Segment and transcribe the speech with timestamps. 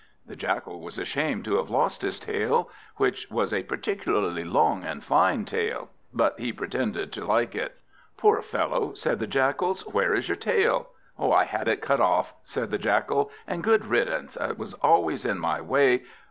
[0.25, 5.03] The Jackal was ashamed to have lost his tail, which was a particularly long and
[5.03, 7.77] fine tail; but he pretended to like it.
[8.17, 10.87] "Poor fellow!" said the Jackals, "where is your tail?"
[11.19, 14.35] "I had it cut off," said the Jackal, "and good riddance.
[14.37, 16.01] It was always in my way.